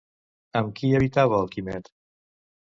Amb 0.61 0.73
qui 0.79 0.89
habitava 1.01 1.39
el 1.43 1.53
Quimet? 1.55 1.95